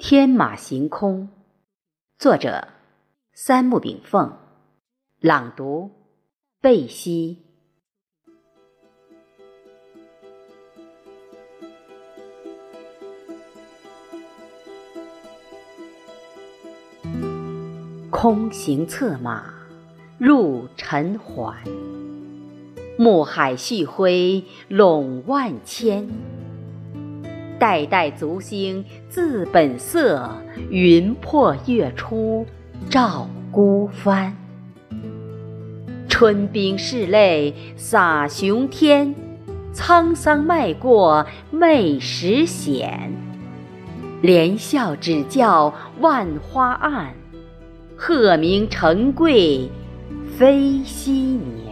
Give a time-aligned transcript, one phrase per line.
[0.00, 1.28] 天马行空，
[2.20, 2.68] 作者
[3.32, 4.32] 三木炳凤，
[5.18, 5.90] 朗读
[6.60, 7.42] 贝西。
[18.08, 19.52] 空行策马
[20.16, 21.56] 入尘寰，
[22.96, 26.37] 暮海旭辉笼万千。
[27.58, 30.30] 代代足星自本色，
[30.70, 32.46] 云破月出
[32.88, 34.36] 照孤帆。
[36.08, 39.14] 春兵拭泪洒雄天，
[39.74, 43.12] 沧桑迈过媚时闲。
[44.20, 47.14] 连笑只教万花暗，
[47.96, 49.68] 鹤鸣成贵
[50.36, 51.67] 非昔年。